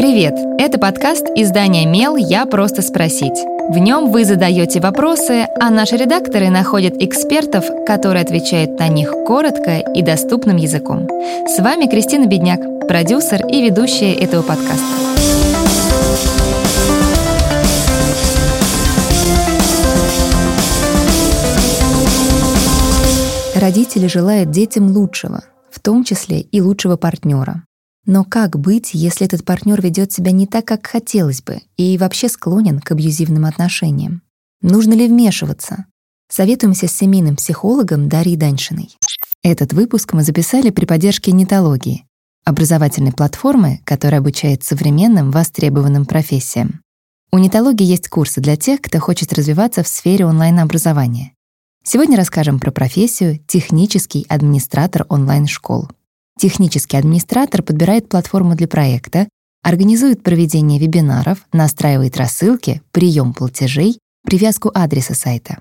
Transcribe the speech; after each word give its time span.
Привет! 0.00 0.32
Это 0.58 0.78
подкаст 0.78 1.26
издания 1.36 1.84
«Мел. 1.84 2.16
Я 2.16 2.46
просто 2.46 2.80
спросить». 2.80 3.38
В 3.68 3.76
нем 3.76 4.10
вы 4.10 4.24
задаете 4.24 4.80
вопросы, 4.80 5.46
а 5.60 5.68
наши 5.68 5.98
редакторы 5.98 6.48
находят 6.48 6.94
экспертов, 6.96 7.66
которые 7.86 8.22
отвечают 8.22 8.78
на 8.78 8.88
них 8.88 9.12
коротко 9.26 9.76
и 9.76 10.00
доступным 10.00 10.56
языком. 10.56 11.06
С 11.46 11.58
вами 11.58 11.84
Кристина 11.84 12.24
Бедняк, 12.24 12.88
продюсер 12.88 13.46
и 13.46 13.60
ведущая 13.60 14.14
этого 14.14 14.40
подкаста. 14.40 14.80
Родители 23.54 24.06
желают 24.06 24.50
детям 24.50 24.96
лучшего, 24.96 25.44
в 25.70 25.78
том 25.78 26.04
числе 26.04 26.40
и 26.40 26.62
лучшего 26.62 26.96
партнера. 26.96 27.64
Но 28.06 28.24
как 28.24 28.58
быть, 28.58 28.90
если 28.94 29.26
этот 29.26 29.44
партнер 29.44 29.80
ведет 29.80 30.12
себя 30.12 30.32
не 30.32 30.46
так, 30.46 30.64
как 30.64 30.86
хотелось 30.86 31.42
бы, 31.42 31.60
и 31.76 31.98
вообще 31.98 32.28
склонен 32.28 32.80
к 32.80 32.90
абьюзивным 32.90 33.44
отношениям? 33.44 34.22
Нужно 34.62 34.94
ли 34.94 35.06
вмешиваться? 35.06 35.86
Советуемся 36.30 36.86
с 36.86 36.92
семейным 36.92 37.36
психологом 37.36 38.08
Дарьей 38.08 38.36
Даньшиной. 38.36 38.96
Этот 39.42 39.72
выпуск 39.72 40.12
мы 40.12 40.22
записали 40.22 40.70
при 40.70 40.84
поддержке 40.84 41.32
нетологии, 41.32 42.04
образовательной 42.44 43.12
платформы, 43.12 43.80
которая 43.84 44.20
обучает 44.20 44.62
современным 44.64 45.30
востребованным 45.30 46.06
профессиям. 46.06 46.82
У 47.32 47.38
нетологии 47.38 47.84
есть 47.84 48.08
курсы 48.08 48.40
для 48.40 48.56
тех, 48.56 48.80
кто 48.80 48.98
хочет 48.98 49.32
развиваться 49.32 49.82
в 49.82 49.88
сфере 49.88 50.26
онлайн-образования. 50.26 51.32
Сегодня 51.82 52.16
расскажем 52.16 52.60
про 52.60 52.70
профессию 52.70 53.38
технический 53.46 54.26
администратор 54.28 55.06
онлайн-школ. 55.08 55.88
Технический 56.40 56.96
администратор 56.96 57.62
подбирает 57.62 58.08
платформу 58.08 58.54
для 58.54 58.66
проекта, 58.66 59.28
организует 59.62 60.22
проведение 60.22 60.80
вебинаров, 60.80 61.44
настраивает 61.52 62.16
рассылки, 62.16 62.80
прием 62.92 63.34
платежей, 63.34 63.98
привязку 64.24 64.70
адреса 64.72 65.12
сайта. 65.12 65.58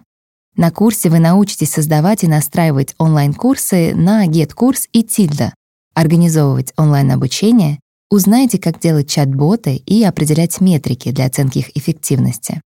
На 0.56 0.72
курсе 0.72 1.10
вы 1.10 1.20
научитесь 1.20 1.72
создавать 1.72 2.24
и 2.24 2.30
настраивать 2.30 2.96
онлайн-курсы 2.98 3.94
на 3.94 4.26
GetCourse 4.26 4.88
и 4.94 5.04
Tilda, 5.04 5.52
организовывать 5.96 6.72
онлайн-обучение, 6.78 7.82
узнаете, 8.10 8.58
как 8.58 8.80
делать 8.80 9.10
чат-боты 9.10 9.76
и 9.76 10.02
определять 10.06 10.62
метрики 10.62 11.12
для 11.12 11.26
оценки 11.26 11.58
их 11.58 11.76
эффективности. 11.76 12.62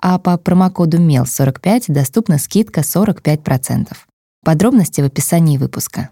А 0.00 0.18
по 0.18 0.36
промокоду 0.36 0.98
MEL45 0.98 1.84
доступна 1.92 2.38
скидка 2.38 2.80
45%. 2.80 3.96
Подробности 4.44 5.00
в 5.00 5.04
описании 5.04 5.58
выпуска. 5.58 6.10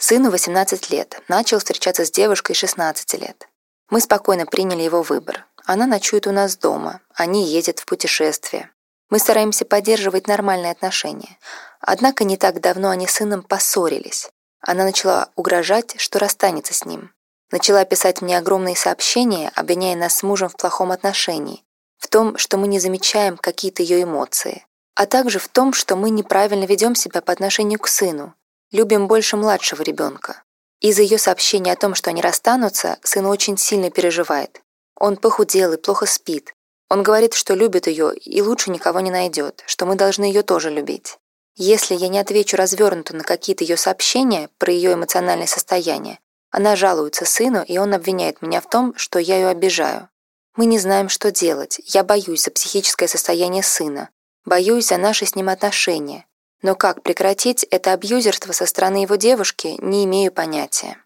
Сыну 0.00 0.30
18 0.30 0.90
лет, 0.90 1.22
начал 1.28 1.58
встречаться 1.58 2.04
с 2.04 2.10
девушкой 2.10 2.54
16 2.54 3.14
лет. 3.20 3.48
Мы 3.88 4.00
спокойно 4.00 4.46
приняли 4.46 4.82
его 4.82 5.02
выбор. 5.02 5.46
Она 5.64 5.86
ночует 5.86 6.26
у 6.26 6.32
нас 6.32 6.56
дома, 6.56 7.00
они 7.14 7.46
ездят 7.46 7.78
в 7.78 7.86
путешествие. 7.86 8.70
Мы 9.10 9.18
стараемся 9.18 9.64
поддерживать 9.64 10.26
нормальные 10.26 10.72
отношения. 10.72 11.38
Однако 11.80 12.24
не 12.24 12.36
так 12.36 12.60
давно 12.60 12.90
они 12.90 13.06
с 13.06 13.12
сыном 13.12 13.42
поссорились. 13.42 14.30
Она 14.60 14.84
начала 14.84 15.30
угрожать, 15.36 15.94
что 15.98 16.18
расстанется 16.18 16.74
с 16.74 16.84
ним. 16.84 17.12
Начала 17.50 17.84
писать 17.84 18.22
мне 18.22 18.38
огромные 18.38 18.74
сообщения, 18.74 19.52
обвиняя 19.54 19.94
нас 19.94 20.16
с 20.16 20.22
мужем 20.22 20.48
в 20.48 20.56
плохом 20.56 20.90
отношении, 20.90 21.62
в 21.98 22.08
том, 22.08 22.38
что 22.38 22.56
мы 22.56 22.66
не 22.66 22.80
замечаем 22.80 23.36
какие-то 23.36 23.82
ее 23.82 24.02
эмоции, 24.02 24.66
а 24.94 25.06
также 25.06 25.38
в 25.38 25.48
том, 25.48 25.72
что 25.72 25.94
мы 25.94 26.10
неправильно 26.10 26.64
ведем 26.64 26.94
себя 26.94 27.20
по 27.20 27.32
отношению 27.32 27.78
к 27.78 27.88
сыну, 27.88 28.34
любим 28.72 29.06
больше 29.06 29.36
младшего 29.36 29.82
ребенка. 29.82 30.42
Из-за 30.80 31.02
ее 31.02 31.18
сообщения 31.18 31.72
о 31.72 31.76
том, 31.76 31.94
что 31.94 32.10
они 32.10 32.20
расстанутся, 32.20 32.98
сын 33.04 33.26
очень 33.26 33.56
сильно 33.56 33.90
переживает. 33.90 34.60
Он 34.96 35.16
похудел 35.16 35.72
и 35.72 35.76
плохо 35.76 36.06
спит. 36.06 36.54
Он 36.90 37.02
говорит, 37.02 37.34
что 37.34 37.54
любит 37.54 37.86
ее 37.86 38.14
и 38.14 38.42
лучше 38.42 38.70
никого 38.70 39.00
не 39.00 39.10
найдет, 39.10 39.62
что 39.66 39.86
мы 39.86 39.94
должны 39.94 40.24
ее 40.24 40.42
тоже 40.42 40.70
любить. 40.70 41.18
Если 41.54 41.94
я 41.94 42.08
не 42.08 42.18
отвечу 42.18 42.56
развернуто 42.56 43.14
на 43.14 43.24
какие-то 43.24 43.62
ее 43.62 43.76
сообщения 43.76 44.48
про 44.58 44.72
ее 44.72 44.94
эмоциональное 44.94 45.46
состояние, 45.46 46.18
она 46.50 46.76
жалуется 46.76 47.24
сыну, 47.24 47.62
и 47.62 47.78
он 47.78 47.94
обвиняет 47.94 48.42
меня 48.42 48.60
в 48.60 48.68
том, 48.68 48.94
что 48.96 49.18
я 49.18 49.36
ее 49.36 49.48
обижаю. 49.48 50.08
Мы 50.56 50.66
не 50.66 50.78
знаем, 50.78 51.08
что 51.08 51.30
делать. 51.30 51.80
Я 51.86 52.04
боюсь 52.04 52.44
за 52.44 52.50
психическое 52.50 53.08
состояние 53.08 53.62
сына. 53.62 54.10
Боюсь 54.44 54.88
за 54.88 54.98
наши 54.98 55.24
с 55.24 55.34
ним 55.34 55.48
отношения. 55.48 56.26
Но 56.62 56.74
как 56.74 57.02
прекратить 57.02 57.64
это 57.70 57.92
абьюзерство 57.92 58.52
со 58.52 58.66
стороны 58.66 59.02
его 59.02 59.16
девушки, 59.16 59.76
не 59.82 60.04
имею 60.04 60.32
понятия. 60.32 60.96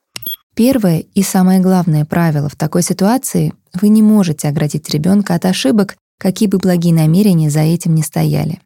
Первое 0.55 1.05
и 1.15 1.23
самое 1.23 1.61
главное 1.61 2.05
правило 2.05 2.49
в 2.49 2.57
такой 2.57 2.83
ситуации— 2.83 3.53
вы 3.75 3.89
не 3.89 4.03
можете 4.03 4.49
оградить 4.49 4.89
ребенка 4.89 5.35
от 5.35 5.45
ошибок, 5.45 5.97
какие 6.19 6.49
бы 6.49 6.57
благие 6.57 6.95
намерения 6.95 7.51
за 7.51 7.61
этим 7.61 7.95
не 7.95 8.03
стояли. 8.03 8.61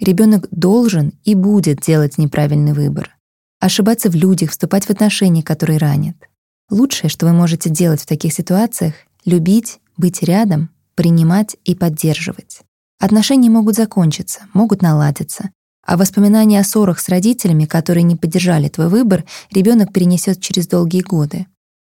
Ребенок 0.00 0.48
должен 0.50 1.12
и 1.24 1.34
будет 1.34 1.80
делать 1.80 2.16
неправильный 2.16 2.72
выбор. 2.72 3.16
Ошибаться 3.60 4.10
в 4.10 4.14
людях, 4.14 4.50
вступать 4.50 4.86
в 4.86 4.90
отношения, 4.90 5.42
которые 5.42 5.78
ранят. 5.78 6.16
Лучшее, 6.70 7.10
что 7.10 7.26
вы 7.26 7.32
можете 7.32 7.70
делать 7.70 8.02
в 8.02 8.06
таких 8.06 8.32
ситуациях— 8.32 8.94
любить, 9.24 9.78
быть 9.96 10.22
рядом, 10.22 10.70
принимать 10.94 11.56
и 11.64 11.74
поддерживать. 11.74 12.60
Отношения 12.98 13.50
могут 13.50 13.76
закончиться, 13.76 14.40
могут 14.54 14.82
наладиться, 14.82 15.50
а 15.86 15.96
воспоминания 15.96 16.60
о 16.60 16.64
ссорах 16.64 16.98
с 16.98 17.08
родителями, 17.08 17.64
которые 17.64 18.02
не 18.02 18.16
поддержали 18.16 18.68
твой 18.68 18.88
выбор, 18.88 19.24
ребенок 19.52 19.92
перенесет 19.92 20.40
через 20.40 20.66
долгие 20.66 21.00
годы. 21.00 21.46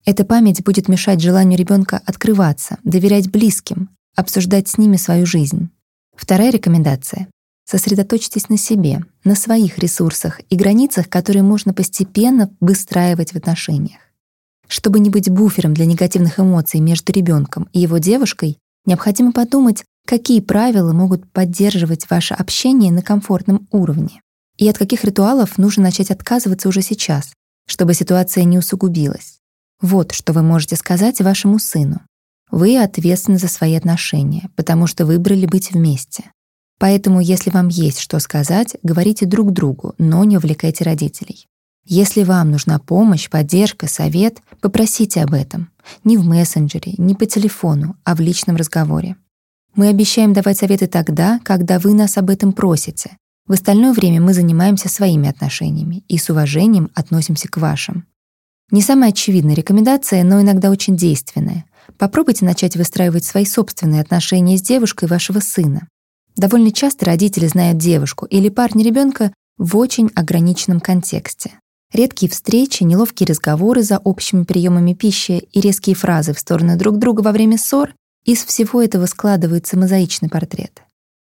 Эта 0.05 0.25
память 0.25 0.63
будет 0.63 0.87
мешать 0.87 1.21
желанию 1.21 1.59
ребенка 1.59 2.01
открываться, 2.05 2.77
доверять 2.83 3.29
близким, 3.29 3.89
обсуждать 4.15 4.67
с 4.67 4.77
ними 4.77 4.95
свою 4.95 5.25
жизнь. 5.25 5.69
Вторая 6.15 6.51
рекомендация. 6.51 7.27
Сосредоточьтесь 7.65 8.49
на 8.49 8.57
себе, 8.57 9.05
на 9.23 9.35
своих 9.35 9.77
ресурсах 9.77 10.41
и 10.49 10.55
границах, 10.55 11.07
которые 11.07 11.43
можно 11.43 11.73
постепенно 11.73 12.49
выстраивать 12.59 13.33
в 13.33 13.35
отношениях. 13.35 13.99
Чтобы 14.67 14.99
не 14.99 15.09
быть 15.09 15.29
буфером 15.29 15.73
для 15.73 15.85
негативных 15.85 16.39
эмоций 16.39 16.79
между 16.79 17.11
ребенком 17.11 17.67
и 17.73 17.79
его 17.79 17.97
девушкой, 17.97 18.57
необходимо 18.85 19.31
подумать, 19.31 19.83
Какие 20.05 20.41
правила 20.41 20.93
могут 20.93 21.31
поддерживать 21.31 22.09
ваше 22.09 22.33
общение 22.33 22.91
на 22.91 23.01
комфортном 23.01 23.67
уровне? 23.71 24.21
И 24.57 24.67
от 24.67 24.77
каких 24.77 25.03
ритуалов 25.03 25.57
нужно 25.57 25.83
начать 25.83 26.11
отказываться 26.11 26.67
уже 26.67 26.81
сейчас, 26.81 27.33
чтобы 27.67 27.93
ситуация 27.93 28.43
не 28.43 28.57
усугубилась? 28.57 29.39
Вот 29.81 30.11
что 30.11 30.33
вы 30.33 30.43
можете 30.43 30.75
сказать 30.75 31.21
вашему 31.21 31.57
сыну. 31.57 32.01
Вы 32.51 32.77
ответственны 32.77 33.37
за 33.37 33.47
свои 33.47 33.75
отношения, 33.75 34.49
потому 34.55 34.85
что 34.85 35.05
выбрали 35.05 35.45
быть 35.45 35.71
вместе. 35.71 36.31
Поэтому, 36.77 37.21
если 37.21 37.49
вам 37.49 37.69
есть 37.69 37.99
что 37.99 38.19
сказать, 38.19 38.75
говорите 38.83 39.25
друг 39.25 39.53
другу, 39.53 39.93
но 39.97 40.23
не 40.23 40.37
увлекайте 40.37 40.83
родителей. 40.83 41.47
Если 41.85 42.23
вам 42.23 42.51
нужна 42.51 42.79
помощь, 42.79 43.29
поддержка, 43.29 43.87
совет, 43.87 44.39
попросите 44.59 45.21
об 45.23 45.33
этом. 45.33 45.71
Не 46.03 46.17
в 46.17 46.25
мессенджере, 46.25 46.93
не 46.97 47.15
по 47.15 47.25
телефону, 47.25 47.95
а 48.03 48.15
в 48.15 48.19
личном 48.19 48.55
разговоре. 48.55 49.15
Мы 49.75 49.87
обещаем 49.87 50.33
давать 50.33 50.57
советы 50.57 50.87
тогда, 50.87 51.39
когда 51.43 51.79
вы 51.79 51.93
нас 51.93 52.17
об 52.17 52.29
этом 52.29 52.51
просите. 52.51 53.17
В 53.47 53.53
остальное 53.53 53.93
время 53.93 54.21
мы 54.21 54.33
занимаемся 54.33 54.89
своими 54.89 55.29
отношениями 55.29 56.03
и 56.07 56.17
с 56.17 56.29
уважением 56.29 56.89
относимся 56.93 57.47
к 57.47 57.57
вашим. 57.57 58.05
Не 58.69 58.81
самая 58.81 59.09
очевидная 59.09 59.55
рекомендация, 59.55 60.23
но 60.23 60.41
иногда 60.41 60.71
очень 60.71 60.95
действенная. 60.95 61.65
Попробуйте 61.97 62.45
начать 62.45 62.75
выстраивать 62.75 63.25
свои 63.25 63.45
собственные 63.45 64.01
отношения 64.01 64.57
с 64.57 64.61
девушкой 64.61 65.07
вашего 65.07 65.39
сына. 65.39 65.87
Довольно 66.35 66.71
часто 66.71 67.05
родители 67.05 67.47
знают 67.47 67.77
девушку 67.77 68.25
или 68.25 68.49
парня 68.49 68.83
ребенка 68.83 69.33
в 69.57 69.77
очень 69.77 70.09
ограниченном 70.15 70.79
контексте. 70.79 71.51
Редкие 71.93 72.31
встречи, 72.31 72.83
неловкие 72.83 73.27
разговоры 73.27 73.83
за 73.83 73.97
общими 73.97 74.43
приемами 74.43 74.93
пищи 74.93 75.47
и 75.51 75.59
резкие 75.59 75.95
фразы 75.95 76.33
в 76.33 76.39
сторону 76.39 76.77
друг 76.77 76.97
друга 76.97 77.21
во 77.21 77.33
время 77.33 77.57
ссор 77.57 77.93
из 78.25 78.45
всего 78.45 78.81
этого 78.81 79.05
складывается 79.07 79.77
мозаичный 79.77 80.29
портрет. 80.29 80.83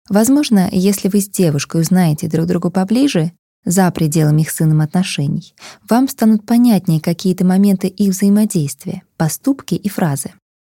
Возможно, 0.09 0.69
если 0.71 1.09
вы 1.09 1.21
с 1.21 1.29
девушкой 1.29 1.81
узнаете 1.81 2.29
друг 2.29 2.47
друга 2.47 2.71
поближе, 2.71 3.33
за 3.65 3.91
пределами 3.91 4.43
их 4.43 4.51
сыном 4.51 4.83
отношений, 4.83 5.55
вам 5.89 6.07
станут 6.09 6.45
понятнее 6.45 7.01
какие-то 7.01 7.47
моменты 7.47 7.89
их 7.89 8.11
взаимодействия, 8.11 9.03
поступки 9.17 9.75
и 9.75 9.89
фразы. 9.89 10.33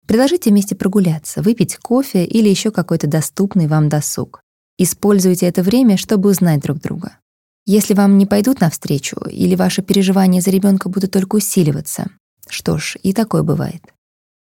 Предложите 0.07 0.49
вместе 0.49 0.75
прогуляться, 0.75 1.43
выпить 1.43 1.77
кофе 1.77 2.25
или 2.25 2.49
еще 2.49 2.71
какой-то 2.71 3.05
доступный 3.05 3.67
вам 3.67 3.89
досуг. 3.89 4.41
Используйте 4.79 5.45
это 5.45 5.61
время, 5.61 5.97
чтобы 5.97 6.31
узнать 6.31 6.61
друг 6.61 6.79
друга. 6.79 7.17
Если 7.67 7.93
вам 7.93 8.17
не 8.17 8.25
пойдут 8.25 8.59
навстречу 8.59 9.17
или 9.29 9.53
ваши 9.53 9.83
переживания 9.83 10.41
за 10.41 10.49
ребенка 10.49 10.89
будут 10.89 11.11
только 11.11 11.35
усиливаться, 11.35 12.07
что 12.47 12.79
ж, 12.79 12.97
и 13.03 13.13
такое 13.13 13.43
бывает 13.43 13.83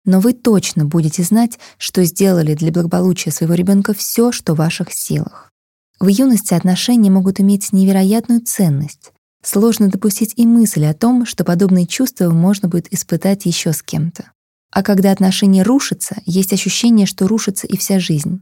но 0.05 0.19
вы 0.19 0.33
точно 0.33 0.85
будете 0.85 1.23
знать, 1.23 1.59
что 1.77 2.03
сделали 2.03 2.53
для 2.53 2.71
благополучия 2.71 3.31
своего 3.31 3.55
ребенка 3.55 3.93
все, 3.93 4.31
что 4.31 4.53
в 4.53 4.57
ваших 4.57 4.93
силах. 4.93 5.51
В 5.99 6.07
юности 6.07 6.53
отношения 6.53 7.09
могут 7.09 7.39
иметь 7.39 7.73
невероятную 7.73 8.41
ценность. 8.41 9.11
Сложно 9.43 9.89
допустить 9.89 10.33
и 10.35 10.45
мысль 10.45 10.85
о 10.85 10.93
том, 10.93 11.25
что 11.25 11.43
подобные 11.43 11.85
чувства 11.85 12.29
можно 12.31 12.67
будет 12.67 12.91
испытать 12.93 13.45
еще 13.45 13.73
с 13.73 13.81
кем-то. 13.81 14.31
А 14.71 14.83
когда 14.83 15.11
отношения 15.11 15.63
рушатся, 15.63 16.17
есть 16.25 16.51
ощущение, 16.51 17.05
что 17.05 17.27
рушится 17.27 17.65
и 17.67 17.77
вся 17.77 17.99
жизнь. 17.99 18.41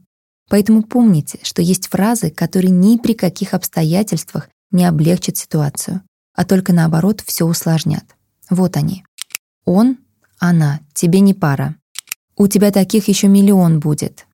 Поэтому 0.50 0.83
помните, 0.83 1.39
что 1.44 1.62
есть 1.62 1.88
фразы, 1.88 2.30
которые 2.31 2.71
ни 2.71 2.98
при 2.98 3.13
каких 3.13 3.54
обстоятельствах 3.54 4.50
не 4.71 4.86
облегчат 4.86 5.38
ситуацию, 5.38 6.01
а 6.33 6.45
только 6.45 6.74
наоборот 6.74 7.21
все 7.25 7.45
усложнят. 7.45 8.04
Вот 8.50 8.75
они. 8.77 9.04
Он, 9.65 9.98
она, 10.44 10.81
тебе 10.94 11.22
не 11.22 11.34
пара. 11.34 11.78
У 12.36 12.48
тебя 12.48 12.72
таких 12.72 13.07
еще 13.07 13.30
миллион 13.30 13.80
будет. 13.80 14.28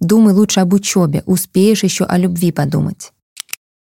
Думай 0.00 0.34
лучше 0.34 0.58
об 0.58 0.74
учебе, 0.74 1.22
успеешь 1.24 1.84
еще 1.84 2.04
о 2.04 2.18
любви 2.18 2.50
подумать. 2.50 3.12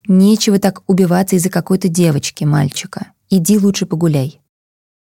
Нечего 0.06 0.60
так 0.60 0.83
убиваться 0.88 1.38
из-за 1.38 1.50
какой-то 1.50 1.88
девочки, 1.88 2.44
мальчика. 2.44 3.13
Иди 3.30 3.57
лучше 3.57 3.86
погуляй. 3.86 4.42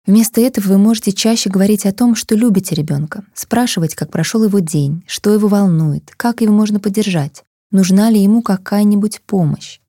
Вместо 0.07 0.41
этого 0.41 0.69
вы 0.69 0.79
можете 0.79 1.11
чаще 1.11 1.51
говорить 1.51 1.85
о 1.85 1.93
том, 1.93 2.15
что 2.15 2.37
любите 2.37 2.77
ребенка, 2.77 3.25
спрашивать, 3.35 3.97
как 3.97 4.13
прошел 4.13 4.45
его 4.45 4.61
день, 4.61 5.03
что 5.09 5.35
его 5.35 5.49
волнует, 5.49 6.13
как 6.17 6.43
его 6.43 6.55
можно 6.55 6.79
поддержать, 6.79 7.43
нужна 7.73 8.09
ли 8.09 8.23
ему 8.23 8.41
какая-нибудь 8.41 9.21
помощь. 9.27 9.81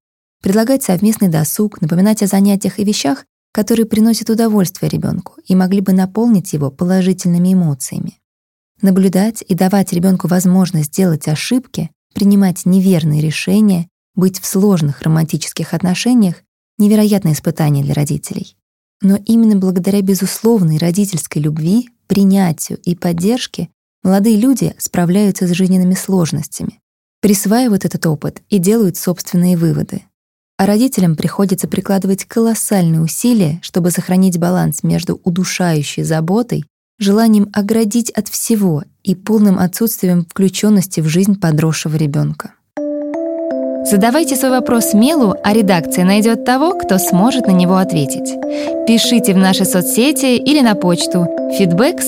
Предлагать 0.42 0.82
совместный 0.82 1.28
досуг, 1.28 1.82
напоминать 1.82 2.24
о 2.24 2.28
занятиях 2.28 2.80
и 2.80 2.84
вещах, 2.84 3.26
которые 3.58 3.88
приносят 3.88 4.30
удовольствие 4.30 4.88
ребенку 4.88 5.34
и 5.48 5.56
могли 5.56 5.82
бы 5.82 5.92
наполнить 5.92 6.54
его 6.54 6.70
положительными 6.70 7.56
эмоциями. 7.56 8.20
Наблюдать 8.84 9.44
и 9.48 9.56
давать 9.56 9.94
ребенку 9.94 10.28
возможность 10.28 10.92
делать 10.92 11.28
ошибки, 11.28 11.90
принимать 12.14 12.68
неверные 12.68 13.20
решения, 13.20 13.90
быть 14.14 14.40
в 14.40 14.46
сложных 14.46 15.02
романтических 15.02 15.74
отношениях— 15.74 16.36
невероятное 16.78 17.34
испытание 17.34 17.84
для 17.84 17.96
родителей. 17.96 18.56
Но 19.02 19.18
именно 19.26 19.56
благодаря 19.56 20.04
безусловной 20.04 20.78
родительской 20.78 21.42
любви, 21.42 21.90
принятию 22.06 22.78
и 22.84 22.96
поддержке 22.96 23.70
молодые 24.04 24.38
люди 24.38 24.76
справляются 24.78 25.48
с 25.48 25.52
жизненными 25.52 25.96
сложностями, 25.96 26.80
присваивают 27.22 27.86
этот 27.86 28.06
опыт 28.06 28.44
и 28.50 28.60
делают 28.60 28.98
собственные 28.98 29.58
выводы. 29.58 30.04
А 30.58 30.66
родителям 30.66 31.16
приходится 31.16 31.68
прикладывать 31.68 32.26
колоссальные 32.26 33.02
усилия, 33.02 33.60
чтобы 33.62 33.92
сохранить 33.92 34.40
баланс 34.40 34.82
между 34.82 35.22
удушающей 35.24 36.02
заботой, 36.02 36.66
желанием 36.98 37.48
оградить 37.54 38.10
от 38.10 38.28
всего 38.28 38.84
и 39.04 39.14
полным 39.14 39.60
отсутствием 39.60 40.26
включенности 40.26 41.00
в 41.00 41.08
жизнь 41.08 41.40
подросшего 41.40 41.96
ребенка. 41.96 42.54
Задавайте 43.90 44.36
свой 44.36 44.50
вопрос 44.50 44.96
Мелу, 44.96 45.36
а 45.44 45.54
редакция 45.54 46.04
найдет 46.04 46.44
того, 46.44 46.74
кто 46.74 46.98
сможет 46.98 47.46
на 47.46 47.52
него 47.52 47.78
ответить. 47.78 48.36
Пишите 48.88 49.34
в 49.34 49.38
наши 49.38 49.64
соцсети 49.64 50.38
или 50.38 50.60
на 50.62 50.74
почту 50.74 51.28
feedback 51.58 52.02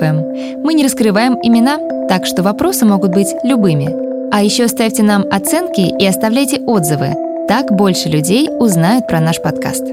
эм. 0.00 0.62
Мы 0.62 0.74
не 0.74 0.84
раскрываем 0.84 1.38
имена, 1.42 1.78
так 2.08 2.26
что 2.26 2.42
вопросы 2.42 2.84
могут 2.84 3.12
быть 3.12 3.34
любыми. 3.42 4.05
А 4.32 4.42
еще 4.42 4.68
ставьте 4.68 5.02
нам 5.02 5.24
оценки 5.30 5.94
и 5.98 6.06
оставляйте 6.06 6.58
отзывы. 6.58 7.14
Так 7.48 7.72
больше 7.72 8.08
людей 8.08 8.48
узнают 8.50 9.06
про 9.06 9.20
наш 9.20 9.40
подкаст. 9.40 9.84